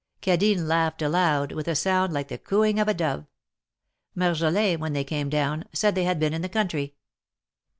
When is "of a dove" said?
2.79-3.27